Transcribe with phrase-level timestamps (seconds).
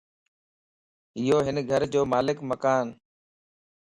[1.25, 2.85] يو ھن گھر جو مالڪ مڪان